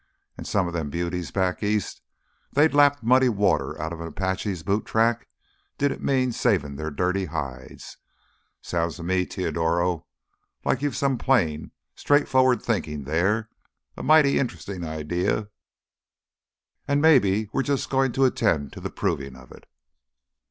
[0.35, 2.01] An' some of them beauties back east,
[2.53, 5.27] they'da lapped muddy water outta an Apache's boot tracks,
[5.77, 7.97] did it mean savin' their dirty hides.
[8.63, 10.07] Sounds to me, Teodoro,
[10.65, 15.49] like you've some plain, straightforward thinkin' there—a mighty interestin' idea.
[16.87, 19.67] An' maybe we're jus' goin' to attend to th' provin' of it!"